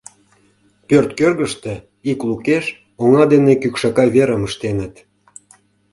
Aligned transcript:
Пӧрт 0.87 1.09
кӧргыштӧ 1.19 1.73
ик 2.11 2.19
лукеш 2.27 2.65
оҥа 3.03 3.23
дене 3.33 3.53
кӱкшака 3.61 4.05
верым 4.15 4.41
ыштеныт. 4.49 4.93